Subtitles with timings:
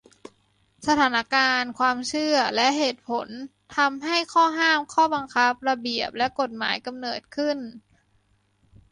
[0.87, 3.27] สถานการณ์ ความเชื่อ และเหตุผล
[3.77, 7.57] ทำให้ข้อห้าม ข้อบังคับ ระเบียบ และกฎหมายกำเนิดขึ้น